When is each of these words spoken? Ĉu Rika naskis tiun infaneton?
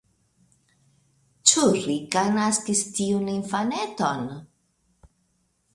Ĉu 1.51 1.67
Rika 1.75 2.23
naskis 2.39 2.83
tiun 2.97 3.31
infaneton? 3.37 4.29